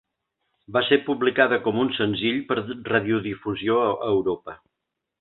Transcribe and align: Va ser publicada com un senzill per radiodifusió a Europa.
Va 0.77 0.81
ser 0.87 0.97
publicada 1.09 1.59
com 1.67 1.83
un 1.83 1.93
senzill 1.99 2.41
per 2.49 2.59
radiodifusió 2.65 3.81
a 4.11 4.13
Europa. 4.13 4.61